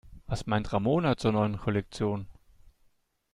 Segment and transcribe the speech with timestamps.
[0.25, 2.25] Was meint Ramona zur neuen Kollektion?